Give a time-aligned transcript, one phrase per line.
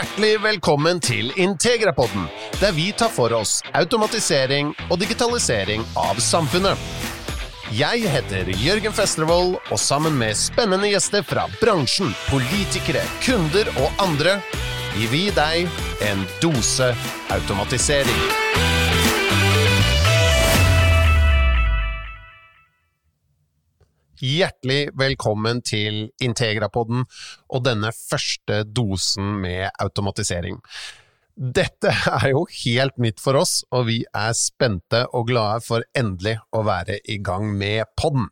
[0.00, 2.22] Hjertelig velkommen til Integrapodden,
[2.56, 6.80] der vi tar for oss automatisering og digitalisering av samfunnet.
[7.76, 14.38] Jeg heter Jørgen Festrevold, og sammen med spennende gjester fra bransjen, politikere, kunder og andre
[14.96, 15.68] gir vi deg
[16.08, 16.94] en dose
[17.36, 18.69] automatisering.
[24.20, 27.06] Hjertelig velkommen til Integrapodden
[27.48, 30.58] og denne første dosen med automatisering.
[31.40, 31.88] Dette
[32.20, 36.60] er jo helt nytt for oss, og vi er spente og glade for endelig å
[36.68, 38.28] være i gang med podden.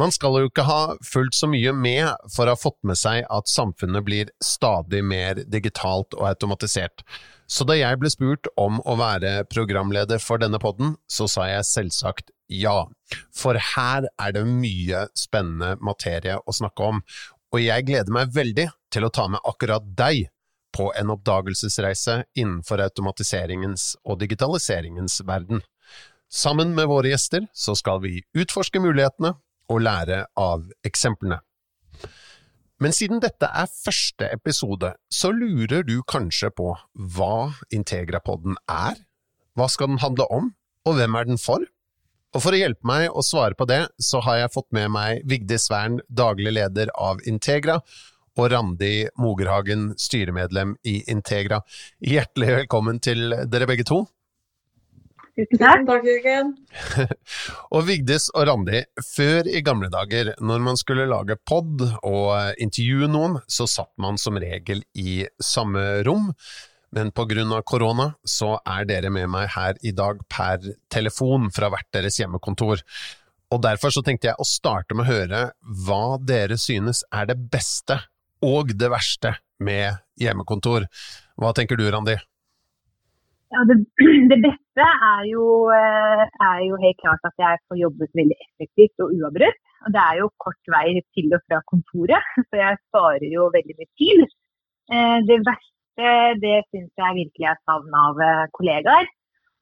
[0.00, 3.26] Man skal jo ikke ha fulgt så mye med for å ha fått med seg
[3.28, 7.04] at samfunnet blir stadig mer digitalt og automatisert,
[7.50, 11.66] så da jeg ble spurt om å være programleder for denne podden, så sa jeg
[11.68, 12.86] selvsagt ja,
[13.34, 17.02] for her er det mye spennende materie å snakke om,
[17.50, 20.30] og jeg gleder meg veldig til å ta med akkurat deg
[20.74, 25.60] på en oppdagelsesreise innenfor automatiseringens og digitaliseringens verden.
[26.30, 29.34] Sammen med våre gjester så skal vi utforske mulighetene
[29.70, 31.40] og lære av eksemplene.
[32.80, 36.72] Men siden dette er første episode, så lurer du kanskje på
[37.16, 38.96] hva Integrapodden er?
[39.58, 40.54] Hva skal den handle om,
[40.88, 41.66] og hvem er den for?
[42.30, 45.26] Og for å hjelpe meg å svare på det, så har jeg fått med meg
[45.28, 47.80] Vigdis Svern, daglig leder av Integra,
[48.38, 51.60] og Randi Mogerhagen, styremedlem i Integra.
[52.00, 54.04] Hjertelig velkommen til dere begge to.
[55.38, 56.06] Tusen takk.
[56.06, 56.54] Jørgen.
[57.74, 63.10] og Vigdis og Randi, før i gamle dager, når man skulle lage pod og intervjue
[63.10, 66.32] noen, så satt man som regel i samme rom
[66.90, 70.58] men av korona så er dere med meg her i dag per
[70.90, 72.82] telefon fra hvert deres hjemmekontor.
[73.50, 75.42] Og derfor så tenkte jeg å starte med å høre
[75.86, 77.98] hva dere synes er det beste
[78.42, 80.86] og det verste med hjemmekontor.
[81.38, 82.16] Hva tenker du, Randi?
[83.50, 83.76] Ja, det,
[84.30, 85.44] det beste er jo,
[85.74, 89.58] eh, er jo, helt klart at jeg får jobbet veldig effektivt og uavbrutt.
[89.86, 93.76] Og det er jo kort vei til og fra kontoret, så jeg sparer jo veldig
[93.78, 94.22] mye tid.
[94.94, 99.10] Eh, det verste det syns jeg virkelig er savn av eh, kollegaer.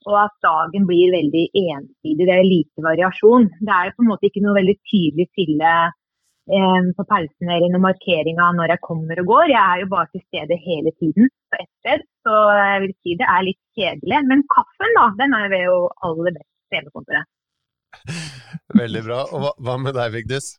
[0.08, 2.26] Og at dagen blir veldig ensidig.
[2.28, 3.48] Det er lite variasjon.
[3.58, 5.72] Det er på en måte ikke noe veldig tydelig skille
[6.48, 9.50] på pausen eller noe markering av når jeg kommer og går.
[9.50, 12.06] Jeg er jo bare til stede hele tiden på ett sted.
[12.26, 14.22] Så jeg vil si det er litt kjedelig.
[14.30, 17.34] Men kaffen, da, den er jo aller best på hjemmekontoret.
[18.78, 19.20] Veldig bra.
[19.32, 20.54] Og hva, hva med deg, Vigdis?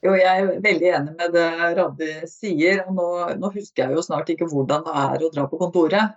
[0.00, 2.84] Jo, jeg er veldig enig med det Randi sier.
[2.86, 3.08] og nå,
[3.42, 6.16] nå, husker jeg jo snart ikke hvordan det er å dra på kontoret.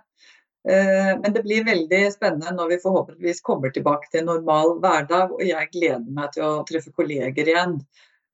[0.64, 5.34] Eh, men det blir veldig spennende når vi forhåpentligvis kommer tilbake til en normal hverdag.
[5.36, 7.78] Og jeg gleder meg til å treffe kolleger igjen.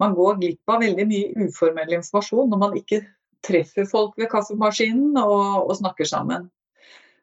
[0.00, 3.02] Man går glipp av veldig mye uformell informasjon når man ikke
[3.46, 6.48] treffer folk ved kaffemaskinen og, og snakker sammen.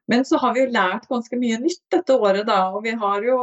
[0.07, 2.69] Men så har vi jo lært ganske mye nytt dette året, da.
[2.71, 3.39] Og vi har jo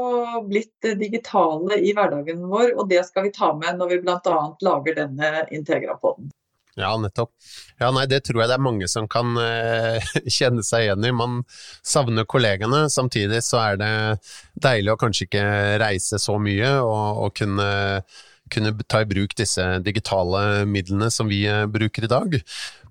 [0.48, 4.38] blitt digitale i hverdagen vår, og det skal vi ta med når vi bl.a.
[4.64, 6.32] lager denne Integra-poden.
[6.74, 7.30] Ja, nettopp.
[7.78, 10.02] Ja, nei, det tror jeg det er mange som kan eh,
[10.38, 11.12] kjenne seg igjen i.
[11.14, 11.42] Man
[11.86, 13.92] savner kollegene, samtidig så er det
[14.64, 15.44] deilig å kanskje ikke
[15.84, 17.68] reise så mye og, og kunne,
[18.52, 22.40] kunne ta i bruk disse digitale midlene som vi uh, bruker i dag.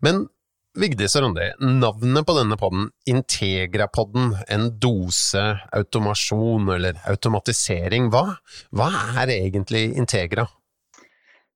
[0.06, 0.26] Men
[0.74, 8.40] Vigdis og Randi, navnet på denne podden, Integrapodden, en dose automasjon eller automatisering, hva,
[8.74, 8.90] hva
[9.22, 10.48] er egentlig Integra?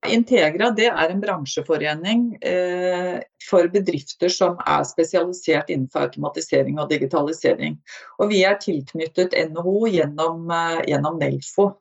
[0.05, 7.79] Integra det er en bransjeforening eh, for bedrifter som er spesialisert innenfor automatisering og digitalisering.
[8.21, 11.71] Og vi er tilknyttet NHO gjennom, eh, gjennom Nelfo.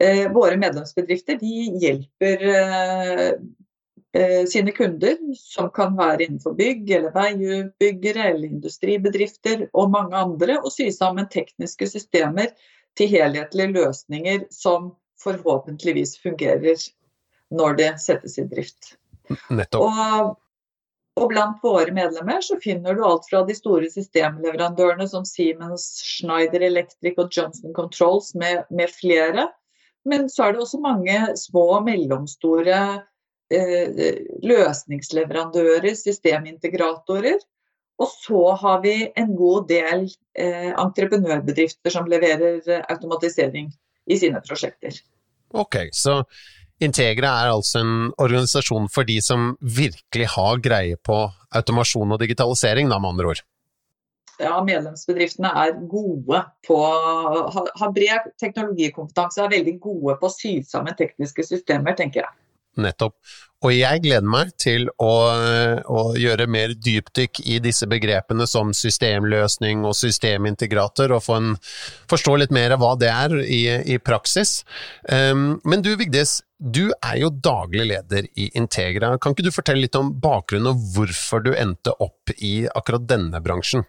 [0.00, 3.32] Eh, våre medlemsbedrifter hjelper eh,
[4.12, 10.56] Eh, sine kunder, som kan være innenfor bygg eller veiutbyggere eller industribedrifter og mange andre,
[10.64, 12.54] å sy sammen tekniske systemer
[12.96, 16.80] til helhetlige løsninger som forhåpentligvis fungerer
[17.52, 18.94] når det settes i drift.
[19.76, 20.32] Og,
[21.20, 26.64] og blant våre medlemmer så finner du alt fra de store systemleverandørene som Siemens, Schneider
[26.64, 29.50] Electric og Johnson Controls med, med flere.
[30.06, 32.78] Men så er det også mange små og mellomstore
[33.48, 37.38] Eh, løsningsleverandører, systemintegratorer.
[37.98, 40.04] Og så har vi en god del
[40.36, 43.70] eh, entreprenørbedrifter som leverer eh, automatisering
[44.04, 45.00] i sine prosjekter.
[45.56, 46.20] Ok, så
[46.84, 51.16] Integra er altså en organisasjon for de som virkelig har greie på
[51.56, 53.40] automasjon og digitalisering, da med andre ord?
[54.38, 60.94] Ja, medlemsbedriftene er gode på har bred teknologikompetanse, er veldig gode på å sy sammen
[60.98, 62.36] tekniske systemer, tenker jeg.
[62.78, 63.16] Nettopp.
[63.66, 65.12] Og jeg gleder meg til å,
[65.82, 71.56] å, gjøre mer dypdykk i disse begrepene som systemløsning og systemintegrator, og få en,
[72.10, 74.60] forstå litt mer av hva det er i, i praksis.
[75.10, 79.16] Um, men du Vigdis, du er jo daglig leder i Integra.
[79.18, 83.42] Kan ikke du fortelle litt om bakgrunnen og hvorfor du endte opp i akkurat denne
[83.42, 83.82] bransjen?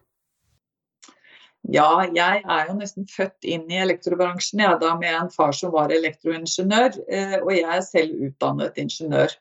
[1.67, 5.73] Ja, jeg er jo nesten født inn i elektrobransjen, jeg da med en far som
[5.73, 6.95] var elektroingeniør.
[7.11, 9.35] Eh, og jeg er selv utdannet ingeniør.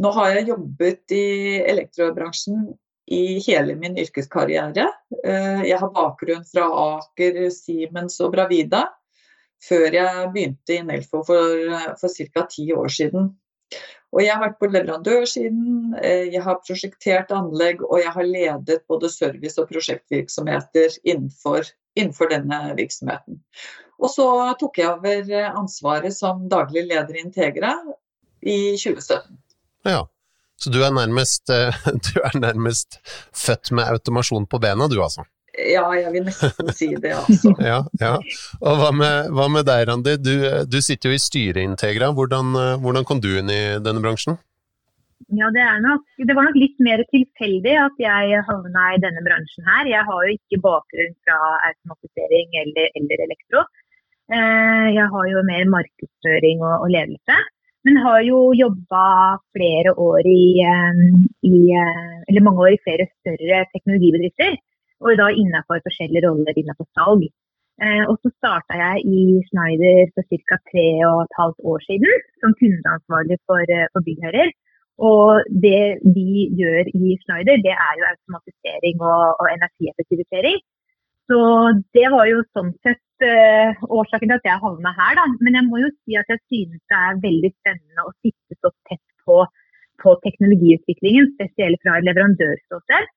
[0.00, 1.26] Nå har jeg jobbet i
[1.68, 2.72] elektrobransjen
[3.12, 4.88] i hele min yrkeskarriere.
[5.20, 8.86] Eh, jeg har bakgrunn fra Aker, Siemens og Bravida.
[9.62, 11.68] Før jeg begynte i Nelfo for,
[12.00, 12.46] for ca.
[12.50, 13.28] ti år siden.
[14.12, 18.82] Og jeg har vært på leverandørsiden, eh, jeg har prosjektert anlegg og jeg har ledet
[18.88, 23.40] både service- og prosjektvirksomheter innenfor, innenfor, denne virksomheten.
[24.02, 24.26] Og så
[24.60, 27.76] tok jeg over ansvaret som daglig leder i Integra
[28.42, 29.38] i 2017.
[29.88, 30.04] Ja,
[30.60, 31.74] så du er nærmest, eh,
[32.06, 33.00] du er nærmest
[33.32, 35.24] født med automasjon på bena du altså?
[35.62, 37.52] Ja, jeg vil nesten si det, altså.
[37.70, 38.14] ja, ja.
[38.60, 40.16] Og hva med, hva med deg, Randi?
[40.18, 40.34] Du,
[40.66, 42.10] du, sitter jo i styret i Integra.
[42.16, 44.38] Hvordan, hvordan, kom du inn i denne bransjen?
[45.32, 49.68] Ja, det, nok, det, var nok litt mer tilfeldig at jeg havna i denne bransjen
[49.68, 49.88] her.
[49.88, 51.38] Jeg har jo ikke bakgrunn fra
[51.70, 53.62] automatisering eller, eller elektro.
[54.32, 57.38] Eh, jeg har jo mer markedsføring og, og ledelse.
[57.86, 59.06] Men har jo jobba
[59.56, 61.00] flere år i, eh,
[61.48, 64.54] i, eh, eller mange år i flere større teknologibedrifter
[65.04, 67.24] og da innenfor forskjellige roller innenfor salg.
[67.82, 70.58] Eh, og så starta jeg i Schneider for ca.
[70.70, 74.52] tre og et halvt år siden som kundeansvarlig for, eh, for byggherrer.
[75.10, 80.60] Og det vi gjør i Schneider, det er jo automatisering og, og energieffektivisering.
[81.30, 81.40] Så
[81.96, 85.26] det var jo sånn sett eh, årsaken til at jeg havna her, da.
[85.40, 88.70] Men jeg må jo si at jeg synes det er veldig spennende å sitte så
[88.90, 89.40] tett på,
[90.02, 93.10] på teknologiutviklingen, spesielt fra leverandørståsted.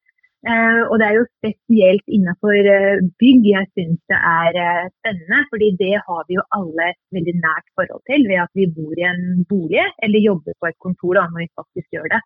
[0.45, 5.39] Uh, og det er jo spesielt innenfor uh, bygg jeg syns det er uh, spennende.
[5.49, 8.93] fordi det har vi jo alle et veldig nært forhold til ved at vi bor
[8.93, 12.21] i en bolig eller jobber på et kontor da, når vi faktisk gjør det.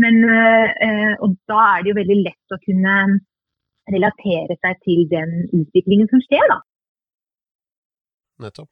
[0.00, 0.16] Men,
[1.20, 2.92] og da er det jo veldig lett å kunne
[3.92, 6.56] relatere seg til den utviklingen som skjer, da.
[8.46, 8.70] Nettopp.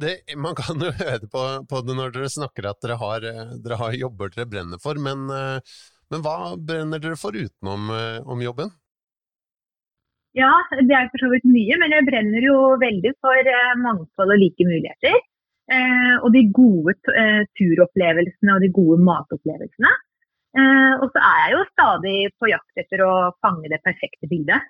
[0.00, 3.26] Det, man kan jo høre på, på, det når dere snakker at dere har,
[3.66, 5.28] dere har jobber dere brenner for, men
[6.12, 8.70] men hva brenner dere for utenom eh, om jobben?
[10.36, 14.34] Ja, det er for så vidt mye, men jeg brenner jo veldig for eh, mangfold
[14.34, 15.18] og like muligheter.
[15.72, 16.94] Eh, og de gode
[17.56, 19.92] turopplevelsene og de gode matopplevelsene.
[21.00, 24.66] og så er jeg jo stadig på jakt etter å fange det perfekte bildet.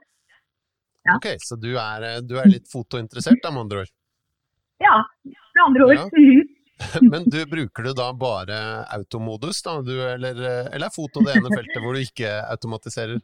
[1.03, 1.17] Ja.
[1.17, 3.95] Ok, Så du er, du er litt fotointeressert, da, med andre ord?
[4.83, 5.99] Ja, med andre ord.
[5.99, 6.45] Ja.
[7.13, 8.57] Men du, bruker du da bare
[8.97, 10.39] automodus, da, du, eller,
[10.73, 13.23] eller, er foto det ene feltet hvor du ikke automatiserer?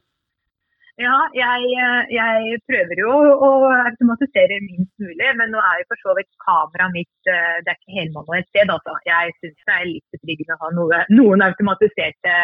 [0.99, 1.67] Ja, jeg,
[2.11, 6.91] jeg, prøver jo å automatisere minst mulig, men nå er jo for så vidt kameraet
[6.91, 8.73] mitt eh, det er ikke helmanuelt sted.
[8.73, 8.97] Altså.
[9.07, 12.35] Jeg syns det er litt betryggende å ha noe, noen automatiserte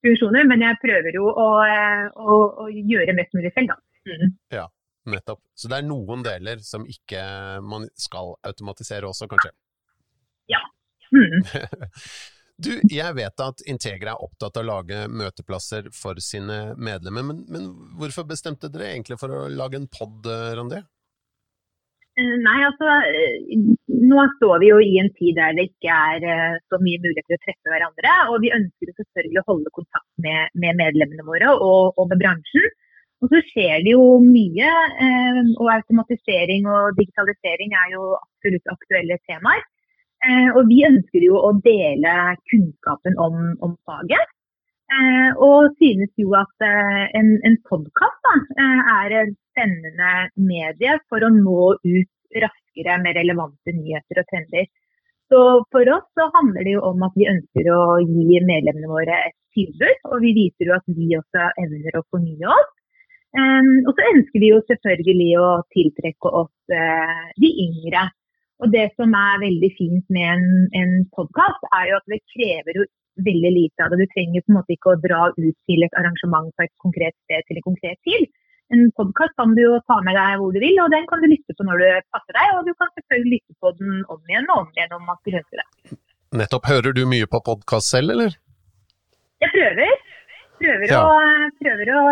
[0.00, 4.08] funksjoner, men jeg prøver jo å, eh, å, å gjøre mest mulig selv, da.
[4.08, 4.32] Mm.
[4.56, 4.64] Ja,
[5.12, 5.42] nettopp.
[5.52, 7.20] Så det er noen deler som ikke
[7.60, 9.52] man skal automatisere også, kanskje?
[11.14, 11.42] Mm.
[12.64, 17.44] du, jeg vet at Integra er opptatt av å lage møteplasser for sine medlemmer, men,
[17.50, 20.82] men hvorfor bestemte dere egentlig for å lage en pod, Randi?
[22.18, 23.64] Eh, nei, altså eh,
[24.10, 27.36] Nå står vi jo i en tid der det ikke er eh, så mye muligheter
[27.36, 28.14] å treffe hverandre.
[28.32, 32.70] Og vi ønsker selvfølgelig å holde kontakt med, med medlemmene våre og, og, med bransjen.
[33.20, 34.68] Og så skjer det jo mye.
[35.60, 39.60] Og automatisering og digitalisering er jo absolutt aktuelle temaer.
[40.20, 42.14] Eh, og vi ønsker jo å dele
[42.50, 44.34] kunnskapen om, om faget.
[44.90, 51.32] Eh, og synes jo at eh, en, en podkast er et spennende medie for å
[51.32, 54.68] nå ut raskere med relevante nyheter og trender.
[55.30, 59.16] Så for oss så handler det jo om at vi ønsker å gi medlemmene våre
[59.30, 60.04] et tilbud.
[60.10, 62.70] Og vi viser jo at vi også evner å fornye oss.
[63.30, 68.08] Um, og så ønsker vi jo selvfølgelig å tiltrekke oss uh, de yngre
[68.60, 70.48] og det som er veldig fint med en,
[70.80, 72.84] en podkast, er jo at det krever jo
[73.24, 74.04] veldig lite av det.
[74.04, 77.16] Du trenger på en måte ikke å dra ut til et arrangement på et konkret
[77.24, 78.28] sted til en konkret tid.
[78.70, 81.26] En podkast kan du jo ta med deg hvor du vil, og den kan du
[81.30, 82.52] lytte på når det passer deg.
[82.58, 85.40] Og du kan selvfølgelig lytte på den om igjen og om igjen om man skulle
[85.42, 85.98] ønske det.
[86.40, 86.68] Nettopp.
[86.70, 88.36] Hører du mye på podkast selv, eller?
[89.42, 89.96] Jeg prøver.
[90.60, 91.00] Prøver, ja.
[91.00, 92.04] å, prøver å,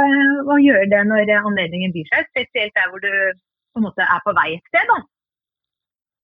[0.49, 2.33] å, gjøre det når anledningen byr seg.
[2.33, 4.89] Spesielt der hvor du på en måte er på vei et sted.
[4.89, 4.99] da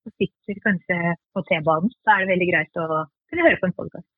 [0.08, 1.92] og sitter kanskje på T-banen.
[2.04, 2.88] Da er det veldig greit å
[3.30, 4.08] kunne høre på en podkast.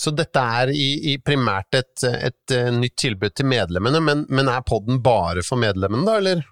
[0.00, 4.48] Så dette er i, i primært et, et, eh, nytt tilbud til medlemmene, men, men
[4.48, 6.46] er podden bare for medlemmene da, eller?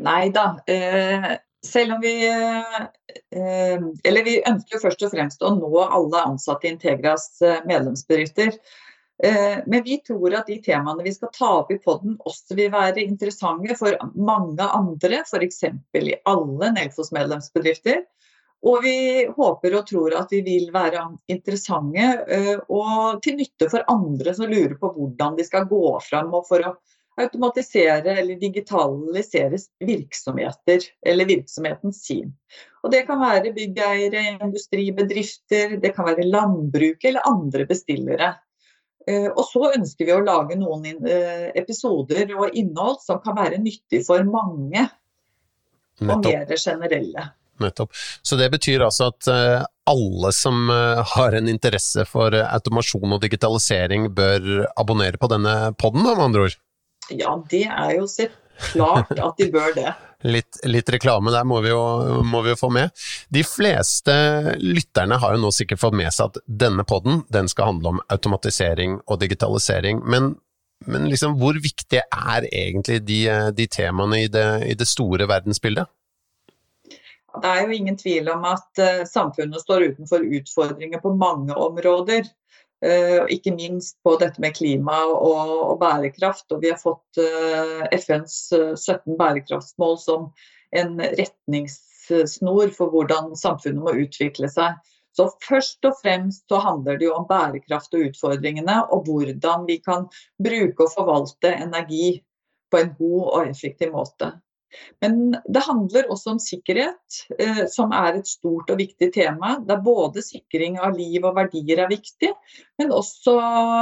[0.00, 0.46] Nei da.
[0.64, 1.34] Eh,
[1.66, 2.78] selv om vi eh,
[3.36, 7.60] eh Eller vi ønsker jo først og fremst å nå alle ansatte i Integras eh,
[7.68, 8.56] medlemsbedrifter.
[9.22, 12.70] Eh, men vi tror at de temaene vi skal ta opp i podden også vil
[12.72, 15.64] være interessante for mange andre, f.eks.
[16.00, 18.06] i alle Nelfos medlemsbedrifter.
[18.60, 23.84] Og vi håper og tror at vi vil være interessante eh, og til nytte for
[23.92, 26.74] andre som lurer på hvordan de skal gå fram for å
[27.20, 32.30] automatisere eller digitalisere virksomheter, eller virksomheten sin.
[32.84, 38.30] Og Det kan være byggeiere, industribedrifter, det kan være landbruket eller andre bestillere.
[39.08, 43.60] Eh, og så ønsker vi å lage noen eh, episoder og innhold som kan være
[43.62, 44.86] nyttig for mange,
[46.00, 47.26] og mer generelle.
[47.60, 47.92] Nettopp.
[48.24, 54.08] Så det betyr altså at eh, alle som har en interesse for automasjon og digitalisering
[54.16, 56.60] bør abonnere på denne podden, med andre ord?
[57.10, 58.06] Ja, det er jo
[58.70, 59.92] klart at de bør det.
[60.22, 61.80] Litt, litt, reklame der må vi, jo,
[62.28, 62.92] må vi, jo, få med.
[63.32, 64.12] De fleste
[64.60, 68.02] lytterne har jo nå sikkert fått med seg at denne podden den skal handle om
[68.12, 70.02] automatisering og digitalisering.
[70.04, 70.34] Men,
[70.84, 73.22] men liksom, hvor viktige er egentlig de,
[73.56, 75.88] de temaene i det, i det, store verdensbildet?
[77.40, 82.28] Det er jo ingen tvil om at uh, samfunnet står utenfor utfordringer på mange områder.
[82.80, 86.46] Uh, ikke minst på dette med klima og, og bærekraft.
[86.54, 90.30] Og vi har fått uh, FNs 17 eh, bærekraftsmål som
[90.80, 94.80] en retningssnor for hvordan samfunnet må utvikle seg.
[95.12, 99.80] Så Først og fremst så handler det jo om bærekraft og utfordringene, og hvordan vi
[99.84, 100.06] kan
[100.40, 102.20] bruke og forvalte energi
[102.70, 104.30] på en god og effektiv måte.
[105.02, 109.56] Men det handler også om sikkerhet, eh, som er et stort og viktig tema.
[109.66, 112.32] Der både sikring av liv og verdier er viktig,
[112.80, 113.36] men også,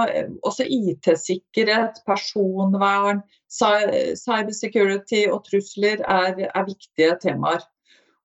[0.09, 7.65] eh, også IT-sikkerhet, personvern, cybersecurity og trusler er, er viktige temaer.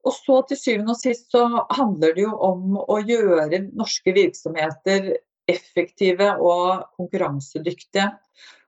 [0.03, 5.13] Og så til syvende og sist så handler det jo om å gjøre norske virksomheter
[5.51, 8.10] effektive og konkurransedyktige.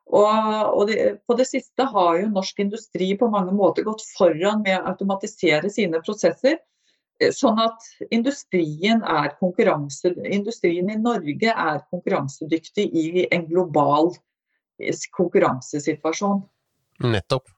[0.05, 4.61] Og, og det, på det siste har jo norsk industri på mange måter gått foran
[4.65, 6.59] med å automatisere sine prosesser.
[7.19, 14.13] Eh, sånn at industrien, industrien i Norge er konkurransedyktig i en global
[14.79, 16.43] eh, konkurransesituasjon.
[17.05, 17.49] Nettopp.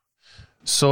[0.67, 0.89] Så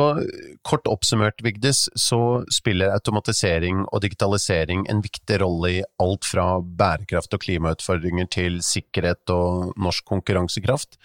[0.64, 7.36] kort oppsummert, Vigdis, så spiller automatisering og digitalisering en viktig rolle i alt fra bærekraft
[7.36, 10.96] og klimautfordringer til sikkerhet og norsk konkurransekraft.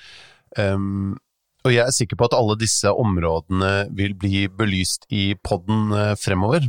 [0.59, 1.19] Um,
[1.67, 6.15] og jeg er sikker på at alle disse områdene vil bli belyst i poden eh,
[6.17, 6.65] fremover.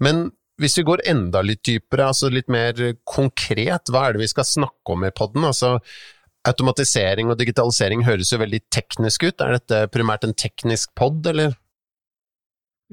[0.00, 4.30] Men hvis vi går enda litt dypere, altså litt mer konkret, hva er det vi
[4.32, 5.44] skal snakke om i poden?
[5.48, 5.74] Altså,
[6.48, 9.44] automatisering og digitalisering høres jo veldig teknisk ut.
[9.44, 11.58] Er dette primært en teknisk pod, eller?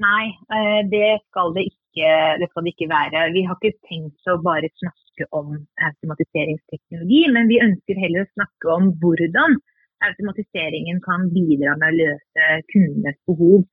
[0.00, 3.26] Nei, eh, det skal det ikke, det skal det ikke være.
[3.36, 5.56] Vi har ikke tenkt å bare snakke om
[5.88, 9.60] automatiseringsteknologi, men vi ønsker heller å snakke om hvordan
[10.06, 13.64] automatiseringen kan bidra med å løse kundenes behov.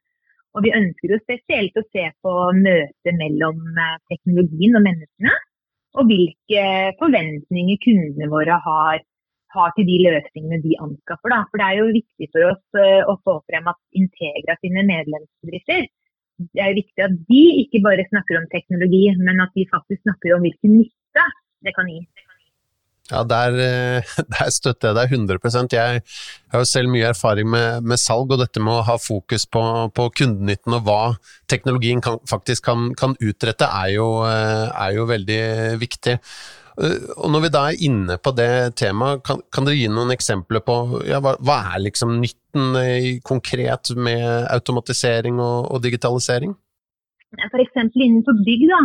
[0.56, 5.36] Og vi ønsker jo spesielt å se på møtet mellom eh, teknologien og menneskene.
[5.98, 6.64] Og hvilke
[7.00, 9.04] forventninger kundene våre har,
[9.56, 11.34] har til de løsningene de anskaffer.
[11.34, 11.44] Da.
[11.52, 15.88] For det er jo viktig for oss eh, å få frem at Integra sine medlemsbedrifter
[16.38, 20.36] det er viktig at de ikke bare snakker om teknologi, men at de faktisk snakker
[20.36, 21.24] om hvilken nytte
[21.66, 22.02] det kan gi.
[23.12, 26.02] Ja, der, eh, der, støtter jeg deg 100% Jeg
[26.52, 29.64] har jo selv mye erfaring med, med salg, og dette med å ha fokus på,
[29.96, 31.02] på kundenytten og hva
[31.48, 35.42] teknologien kan, faktisk kan, kan utrette, er jo, eh, er jo, veldig
[35.80, 36.18] viktig.
[36.18, 40.12] Eh, og Når vi da er inne på det temaet, kan, kan dere gi noen
[40.16, 46.56] eksempler på ja, hva, hva, er liksom nytten konkret med automatisering og, og digitalisering?
[47.48, 47.76] F.eks.
[47.96, 48.68] innenfor bygg.
[48.72, 48.84] da,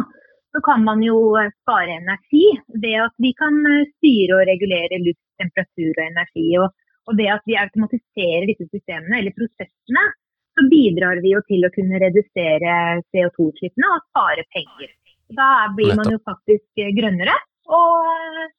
[0.52, 2.46] så kan man jo eh, spare energi
[2.84, 6.48] ved at vi kan eh, styre og regulere luft, temperatur og energi.
[6.62, 6.68] Og,
[7.08, 10.04] og ved at vi automatiserer disse systemene eller prosessene,
[10.52, 12.74] så bidrar vi jo til å kunne redusere
[13.08, 14.90] CO2-utslippene og spare penger.
[15.32, 17.38] Da blir man jo faktisk eh, grønnere
[17.72, 18.52] og,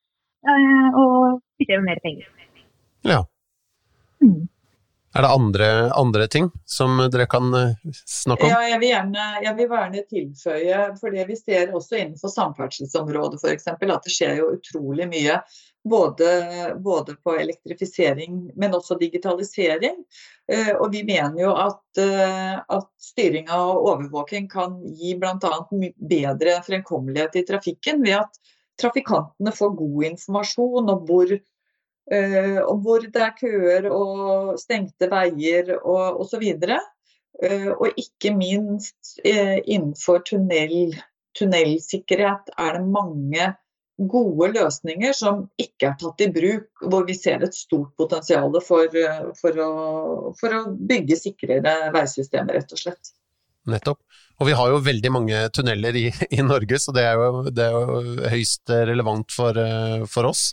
[0.98, 2.26] og med mer penger.
[3.06, 3.22] Ja.
[4.24, 4.48] Mm.
[5.13, 8.50] Er det andre, andre, ting som dere kan eh, snakke om?
[8.50, 13.38] Ja, jeg vil gjerne, jeg vil gjerne tilføye, for det vi ser også innenfor samferdselsområdet
[13.43, 15.38] f.eks., at det skjer jo utrolig mye.
[15.84, 16.27] Både,
[16.79, 20.00] både, på elektrifisering, men også digitalisering.
[20.51, 25.53] Eh, og vi mener jo at, eh, at styring og overvåking kan gi bl.a.
[26.00, 28.39] bedre fremkommelighet i trafikken ved at
[28.82, 31.36] trafikantene får god informasjon om hvor,
[32.12, 36.43] uh, og hvor det er køer og stengte veier og osv.
[37.43, 40.93] Uh, og ikke minst uh, innenfor tunnel,
[41.38, 43.51] tunnelsikkerhet er det mange
[44.10, 48.89] gode løsninger som ikke er tatt i bruk, hvor vi ser et stort potensial for,
[49.38, 49.74] for, å,
[50.39, 53.13] for å bygge sikrere veisystemer, rett og slett.
[53.69, 54.01] Nettopp.
[54.41, 57.67] Og vi har jo veldig mange tunneler i, i Norge, så det er, jo, det
[57.67, 59.62] er, jo, høyst relevant for,
[60.10, 60.50] for oss.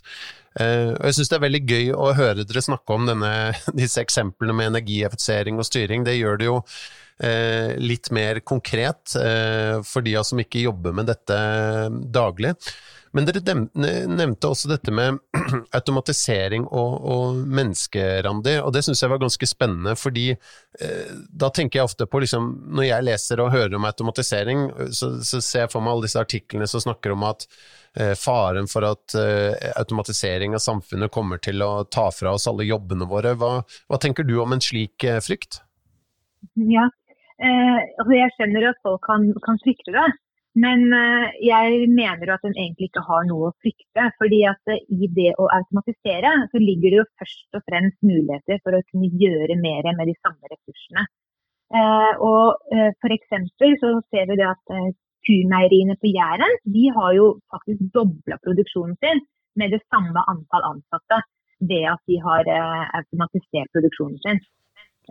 [0.59, 3.31] Uh, og jeg syns det er veldig gøy å høre dere snakke om denne,
[3.81, 6.07] disse eksemplene med energieffektivisering og styring.
[6.07, 11.11] Det gjør det jo uh, litt mer konkret uh, for de som ikke jobber med
[11.11, 11.37] dette
[12.11, 12.55] daglig.
[13.11, 13.55] Men dere
[14.07, 15.17] nevnte også dette med
[15.77, 21.81] automatisering og, og menneskerandi, og det syns jeg var ganske spennende, fordi eh, da tenker
[21.81, 24.63] jeg ofte på liksom, Når jeg leser og hører om automatisering,
[24.95, 27.45] så, så ser jeg for meg alle disse artiklene som snakker om at
[27.99, 32.69] eh, faren for at eh, automatisering av samfunnet kommer til å ta fra oss alle
[32.69, 33.35] jobbene våre.
[33.35, 33.57] Hva,
[33.91, 35.59] hva tenker du om en slik eh, frykt?
[36.55, 36.87] Ja,
[37.43, 40.09] eh, altså jeg skjønner at folk kan, kan frykte det.
[40.59, 44.09] Men eh, jeg mener jo at en egentlig ikke har noe å frykte.
[44.19, 48.59] fordi at eh, i det å automatisere, så ligger det jo først og fremst muligheter
[48.65, 51.05] for å kunne gjøre mer med de samme ressursene.
[51.71, 52.59] Eh, og
[52.99, 53.31] F.eks.
[53.79, 54.75] så ser vi det at
[55.23, 59.21] kumeieriene på Jæren de har jo faktisk dobla produksjonen sin
[59.55, 61.21] med det samme antall ansatte
[61.69, 62.47] ved at de har
[62.97, 64.41] automatisert produksjonen sin.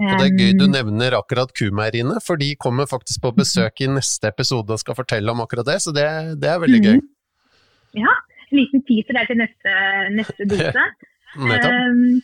[0.00, 3.90] Og Det er gøy du nevner akkurat kumeieriene, for de kommer faktisk på besøk i
[3.90, 6.06] neste episode og skal fortelle om akkurat det, så det,
[6.40, 6.98] det er veldig gøy.
[7.02, 7.08] Mm.
[8.00, 8.16] Ja,
[8.46, 9.76] en liten teaser der til neste,
[10.16, 10.86] neste dose.
[11.36, 12.20] um,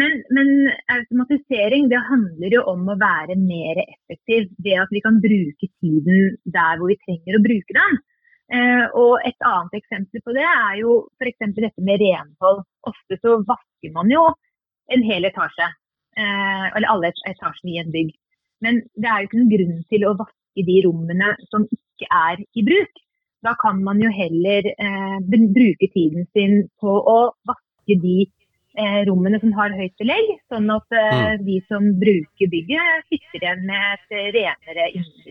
[0.00, 0.48] men, men,
[0.90, 4.48] automatisering det handler jo om å være mer effektiv.
[4.62, 8.02] Det at vi kan bruke tiden der hvor vi trenger å bruke den.
[8.54, 11.46] Uh, og Et annet eksempel på det er jo f.eks.
[11.58, 12.64] dette med renhold.
[12.86, 14.26] Ofte så vasker man jo
[14.92, 15.70] en hel etasje.
[16.14, 18.12] Eh, eller alle etasjene i en bygg.
[18.62, 22.44] Men det er jo ikke noen grunn til å vaske de rommene som ikke er
[22.54, 23.02] i bruk.
[23.44, 27.18] Da kan man jo heller eh, bruke tiden sin på å
[27.50, 31.44] vaske de eh, rommene som har høyt belegg, sånn at eh, mm.
[31.48, 35.23] de som bruker bygget, sitter igjen med et renere f.eks.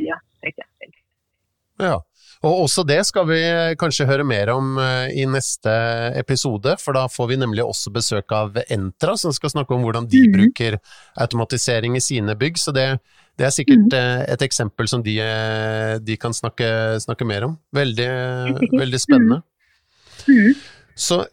[1.84, 2.00] Ja,
[2.44, 3.40] og også det skal vi
[3.80, 5.72] kanskje høre mer om eh, i neste
[6.20, 10.10] episode, for da får vi nemlig også besøk av Entra, som skal snakke om hvordan
[10.12, 10.34] de mm.
[10.36, 10.78] bruker
[11.24, 12.60] automatisering i sine bygg.
[12.60, 12.88] Så det,
[13.40, 14.28] det er sikkert mm.
[14.36, 16.68] et eksempel som de, eh, de kan snakke,
[17.06, 17.58] snakke, mer om.
[17.80, 18.12] Veldig,
[18.76, 19.40] veldig spennende.
[20.28, 20.52] Mm.
[21.00, 21.24] Så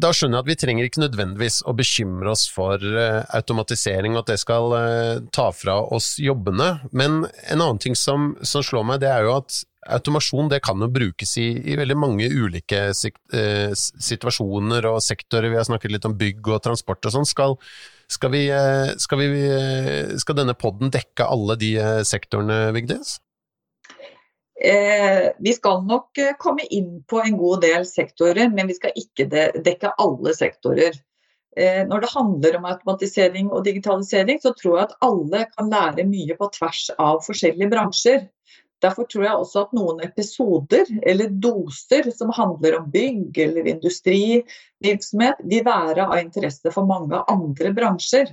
[0.00, 2.80] da skjønner jeg at vi trenger ikke nødvendigvis å bekymre oss for
[3.36, 4.72] automatisering og at det skal
[5.34, 9.34] ta fra oss jobbene, men en annen ting som, som slår meg, det er jo
[9.42, 15.50] at automasjon det kan jo brukes i, i veldig mange ulike eh, situasjoner og sektorer.
[15.50, 17.28] Vi har snakket litt om bygg og transport og sånn.
[17.28, 17.56] Skal,
[18.10, 21.74] skal, eh, skal, eh, skal, denne podden dekke alle de
[22.08, 23.18] sektorene, Vigdis?
[24.60, 29.30] Eh, vi skal nok komme inn på en god del sektorer, men vi skal ikke
[29.30, 30.98] dekke alle sektorer.
[31.56, 36.06] Eh, når det handler om automatisering og digitalisering, så tror jeg at alle kan lære
[36.06, 38.28] mye på tvers av forskjellige bransjer.
[38.80, 45.42] Derfor tror jeg også at noen episoder eller doser som handler om bygg eller industrivirksomhet,
[45.44, 48.32] vil være av interesse for mange andre bransjer.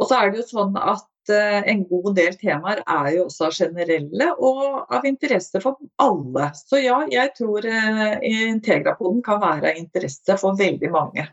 [0.00, 3.50] Og så er det jo sånn at eh, en god del temaer er jo også
[3.56, 6.52] generelle og av interesse for alle.
[6.56, 11.26] Så ja, jeg tror uh, Integrapoden kan være av interesse for veldig mange.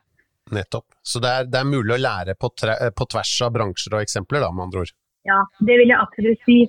[0.52, 0.86] Nettopp.
[1.04, 4.44] Så det er, det er mulig å lære på, på, tvers av bransjer og eksempler,
[4.44, 4.94] da, med andre ord?
[5.28, 6.60] Ja, det vil jeg absolutt si.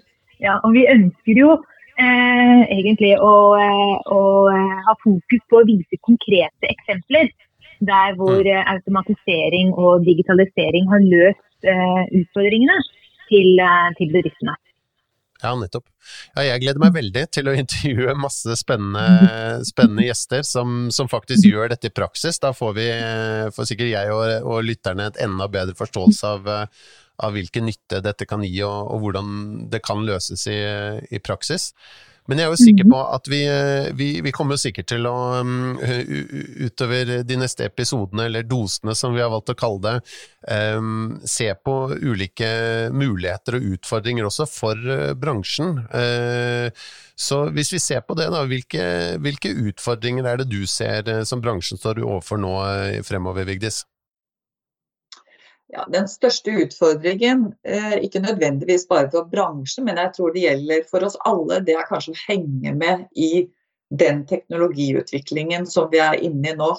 [0.42, 1.56] Ja, og vi ønsker jo
[1.98, 4.22] eh, egentlig å, eh, å,
[4.52, 7.30] eh, ha fokus på å vise konkrete eksempler.
[7.78, 8.52] Der hvor mm.
[8.54, 12.78] Eh, automatisering og digitalisering har løst eh, utfordringene
[13.28, 13.60] til,
[13.98, 14.56] til bedriftene.
[15.38, 15.84] Ja, nettopp.
[16.34, 21.46] Ja, jeg gleder meg veldig til å intervjue masse spennende, spennende gjester som, som, faktisk
[21.46, 22.40] gjør dette i praksis.
[22.42, 22.86] Da får, vi,
[23.54, 26.50] får sikkert jeg og, og lytterne et enda bedre forståelse av,
[27.18, 29.32] av hvilken nytte dette kan gi, og, og hvordan
[29.72, 30.58] det kan løses i,
[31.10, 31.72] i, praksis.
[32.28, 32.92] Men jeg er jo sikker mhm.
[32.92, 33.38] på at vi,
[33.96, 35.78] vi, vi kommer sikkert til å, um,
[36.66, 40.14] utover de neste episodene, eller dosene som vi har valgt å kalle det,
[40.76, 42.50] um, se på ulike
[42.92, 45.78] muligheter og utfordringer også for uh, bransjen.
[45.88, 46.68] Uh,
[47.16, 48.84] så hvis vi ser på det, da, hvilke,
[49.24, 52.58] hvilke utfordringer er det du ser uh, som bransjen står overfor nå
[53.08, 53.86] fremover, Vigdis?
[55.68, 60.86] Ja, den største utfordringen, eh, ikke nødvendigvis bare for bransjen, men jeg tror det gjelder
[60.88, 63.44] for oss alle, det er kanskje å henge med i
[64.00, 66.70] den teknologiutviklingen som vi er inne i nå.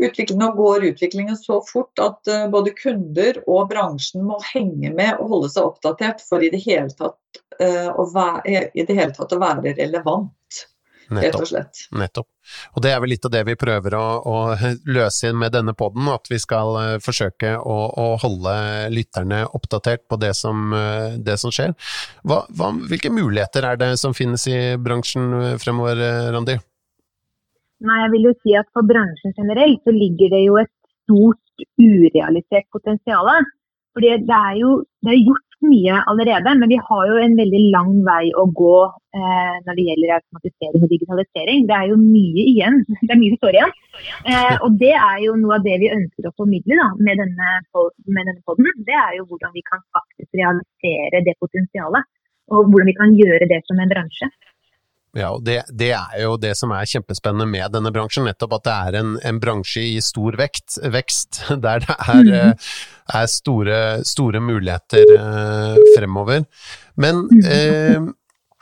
[0.00, 5.34] Nå går utviklingen så fort at uh, både kunder og bransjen må henge med og
[5.34, 7.18] holde seg oppdatert for i det hele tatt,
[7.60, 10.64] uh, å, være, det hele tatt å være relevant.
[11.10, 11.82] Rett og slett.
[11.96, 12.28] Nettopp.
[12.76, 14.36] Og det er vel litt av det vi prøver å, å
[14.96, 18.54] løse inn med denne poden, at vi skal uh, forsøke å, å, holde
[18.94, 20.72] lytterne oppdatert på det som,
[21.18, 21.74] det som skjer.
[22.22, 26.00] Hva, hva, hvilke muligheter er det som finnes i bransjen fremover,
[26.34, 26.58] Randi?
[27.80, 30.72] Nei, jeg vil jo si at For bransjen generelt så ligger det jo et
[31.04, 33.30] stort urealisert potensial.
[33.96, 37.60] Fordi det er jo det er gjort mye allerede, men vi har jo en veldig
[37.74, 38.76] lang vei å gå
[39.16, 41.66] eh, når det gjelder automatisering og digitalisering.
[41.68, 42.78] Det er jo mye igjen.
[43.06, 43.74] Det er mye som står igjen.
[44.32, 47.56] Eh, og det er jo noe av det vi ønsker å formidle da, med denne,
[48.08, 48.70] med denne poden.
[48.88, 52.08] Det er jo hvordan vi kan faktisk realisere det potensialet.
[52.50, 54.30] Og hvordan vi kan gjøre det som en bransje.
[55.16, 58.68] Ja, og det, det, er jo det som er kjempespennende med denne bransjen, nettopp at
[58.68, 62.70] det er en, en bransje i stor vekt, vekst, der det er, mm.
[63.18, 66.46] er store, store, muligheter eh, fremover.
[67.00, 67.50] Men mhm.
[67.50, 68.08] eh,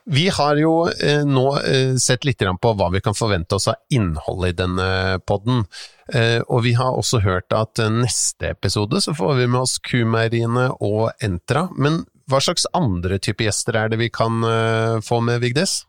[0.09, 3.77] vi har jo eh, nå eh, sett litt på hva vi kan forvente oss av
[3.93, 4.89] innholdet i denne
[5.29, 5.67] podden.
[6.09, 10.71] Eh, og vi har også hørt at neste episode så får vi med oss Kumeieriene
[10.81, 11.67] og Entra.
[11.77, 15.83] Men hva slags andre type gjester er det vi kan eh, få med, Vigdis?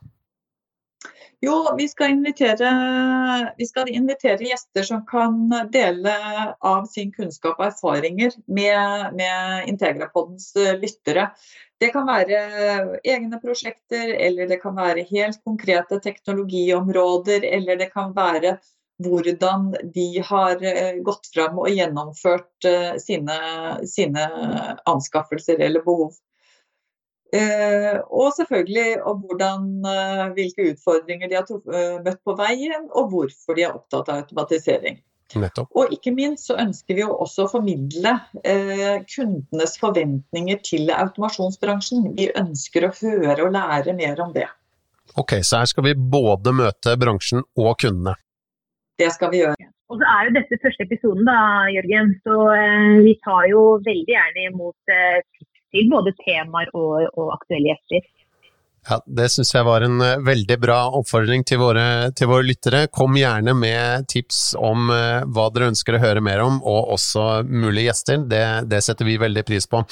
[1.40, 2.18] Jo, vi skal,
[3.56, 5.38] vi skal, invitere, gjester som kan
[5.72, 6.12] dele
[6.60, 11.30] av sin kunnskap og erfaringer med, med Integrapoddens eh, lyttere.
[11.80, 12.42] Det kan være
[13.08, 18.58] egne prosjekter, eller det kan være helt konkrete teknologiområder, eller det kan være
[19.00, 23.38] hvordan de har eh, gått fram og gjennomført eh, sine,
[23.88, 24.26] sine
[24.84, 26.18] anskaffelser eller behov.
[27.36, 33.12] Eh, og selvfølgelig om hvordan, eh, hvilke utfordringer de har eh, møtt på veien, og
[33.12, 34.98] hvorfor de er opptatt av automatisering.
[35.38, 35.68] Nettopp.
[35.78, 42.08] Og ikke minst så ønsker vi jo også å formidle eh, kundenes forventninger til automasjonsbransjen.
[42.18, 44.48] Vi ønsker å høre og lære mer om det.
[45.18, 48.16] Ok, så her skal vi både møte bransjen og kundene?
[48.98, 49.70] Det skal vi gjøre.
[49.90, 51.38] Og så er jo dette første episoden, da,
[51.74, 52.12] Jørgen.
[52.26, 55.22] Så eh, vi tar jo veldig gjerne imot eh,
[55.74, 58.08] til både temaer og, og aktuelle gjester.
[58.88, 62.86] Ja, Det syns jeg var en uh, veldig bra oppfordring til våre, til våre, lyttere.
[62.88, 67.42] Kom gjerne med tips om uh, hva dere ønsker å høre mer om, og også
[67.44, 68.22] mulige gjester.
[68.30, 69.82] Det, det, setter vi veldig pris på.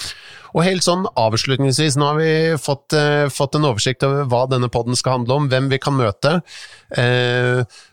[0.57, 4.71] Og helt sånn avslutningsvis, nå har vi fått, uh, fått en oversikt over hva denne
[4.73, 6.39] poden skal handle om, hvem vi kan møte.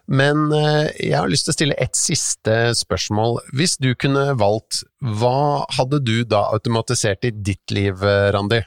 [0.05, 3.41] men jeg har lyst til å stille et siste spørsmål.
[3.57, 7.99] Hvis du kunne valgt, hva hadde du da automatisert i ditt liv,
[8.33, 8.63] Randi?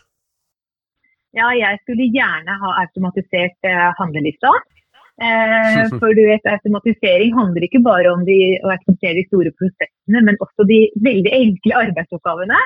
[1.39, 4.51] Ja, jeg skulle gjerne ha automatisert eh, handlelista.
[5.23, 10.25] Eh, for du vet, automatisering handler ikke bare om de, å automatisere de store prosessene,
[10.27, 12.59] men også de veldig enkle arbeidsoppgavene.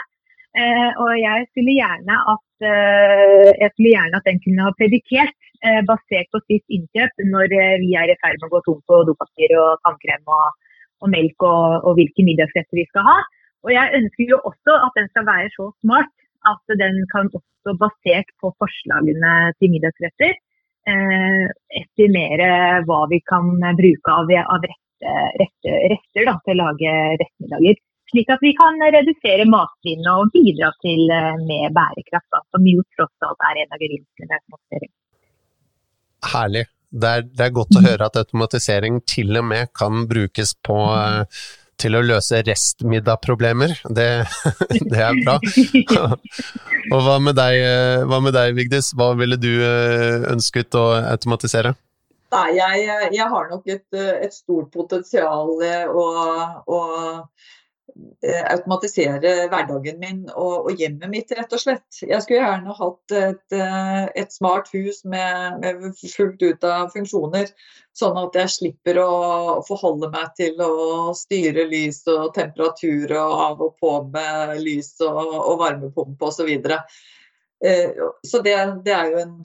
[0.52, 5.80] Eh, og jeg skulle, at, eh, jeg skulle gjerne at den kunne ha predikert, eh,
[5.88, 9.04] basert på sitt innkjøp, når eh, vi er i ferd med å gå tom på
[9.08, 10.58] dopapir og tannkrem og,
[11.00, 13.20] og, melk og, og hvilke middagsretter vi skal ha.
[13.64, 16.12] Og jeg ønsker jo også at den skal være så smart
[16.48, 20.32] at den kan også, basert på forslagene til middagsretter,
[20.90, 21.44] eh,
[21.78, 22.48] estimere
[22.88, 27.78] hva vi kan bruke av, av rette, rette, retter da, til å lage rettmiddager.
[28.12, 32.84] Slik at vi kan redusere matsvinnet og bidra til eh, mer bærekraft, da, som jo
[32.96, 34.92] tross alt er en av gevinstene ved automatisering.
[36.34, 36.68] Herlig.
[36.92, 40.76] Det er, det er, godt å høre at automatisering til og med kan brukes på
[40.92, 41.24] uh,
[41.82, 43.76] til å løse restmiddagproblemer.
[43.90, 44.08] Det,
[44.92, 45.38] det er bra.
[46.92, 47.62] Og hva med deg,
[48.10, 48.92] hva med deg Vigdis?
[48.98, 51.74] Hva ville du eh, ønsket å automatisere?
[52.32, 56.06] Nei, jeg, jeg har nok et, et stort potensial å,
[56.72, 57.18] Eh,
[58.22, 62.00] automatisere hverdagen min og, og, hjemmet mitt, rett og slett.
[62.00, 67.50] Jeg skulle gjerne hatt et, eh, et smart hus med, med, fullt ut av funksjoner,
[67.96, 69.12] sånn at jeg slipper å
[69.68, 75.22] forholde meg til å styre lys og temperatur og av og på med lys og,
[75.42, 76.42] og varmepumpe osv.
[76.42, 76.80] Så, videre.
[77.64, 77.92] Eh,
[78.26, 79.36] så det, det, er jo en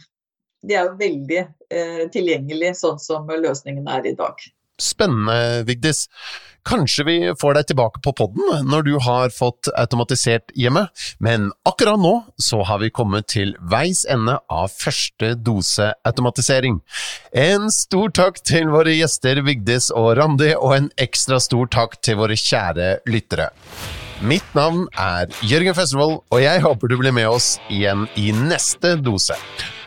[0.66, 4.42] de er jo veldig eh, tilgjengelig sånn som løsningen er i dag.
[4.82, 6.06] Spennende, Vigdis.
[6.68, 10.88] Kanskje vi får deg tilbake på podden når du har fått automatisert hjemme,
[11.24, 12.12] men akkurat nå
[12.44, 16.82] så har vi kommet til veis ende av første dose automatisering.
[17.32, 22.20] En stor takk til våre gjester Vigdis og Randi, og en ekstra stor takk til
[22.20, 23.48] våre kjære lyttere.
[24.28, 28.98] Mitt navn er Jørgen Festival, og jeg håper du blir med oss igjen i neste
[29.00, 29.40] dose.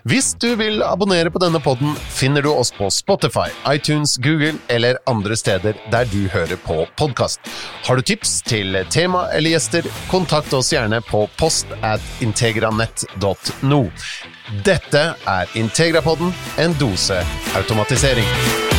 [0.08, 4.96] Hvis du vil abonnere på denne podden, finner du oss på Spotify, iTunes, Google eller
[5.10, 7.40] andre steder der du hører på podkast.
[7.84, 13.84] Har du tips til tema eller gjester, kontakt oss gjerne på post at integranett.no.
[14.64, 17.20] Dette er Integrapodden, en dose
[17.60, 18.69] automatisering.